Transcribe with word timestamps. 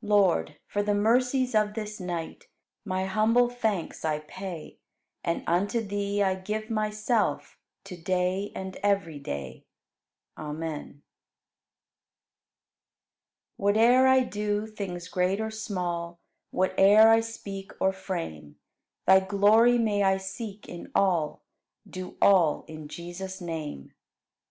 16. 0.00 0.08
Lord, 0.08 0.58
for 0.66 0.82
the 0.82 0.94
mercies 0.94 1.54
of 1.54 1.74
this 1.74 2.00
night 2.00 2.46
My 2.82 3.04
humble 3.04 3.50
thanks 3.50 4.06
I 4.06 4.20
pay 4.20 4.78
And 5.22 5.44
unto 5.46 5.82
Thee 5.82 6.22
I 6.22 6.34
give 6.36 6.70
myself 6.70 7.58
To 7.84 7.94
day 7.94 8.52
and 8.54 8.78
every 8.82 9.18
day. 9.18 9.66
Amen. 10.38 11.02
17. 13.58 13.58
Whate'er 13.58 14.06
I 14.06 14.20
do, 14.20 14.66
things 14.66 15.08
great 15.08 15.42
or 15.42 15.50
small 15.50 16.20
Whate'er 16.52 17.10
I 17.10 17.20
speak 17.20 17.72
or 17.82 17.92
frame. 17.92 18.56
Thy 19.06 19.20
glory 19.20 19.76
may 19.76 20.02
I 20.02 20.16
seek 20.16 20.70
in 20.70 20.90
all, 20.94 21.42
Do 21.86 22.16
all 22.22 22.64
in 22.66 22.88
Jesus' 22.88 23.42
name. 23.42 23.92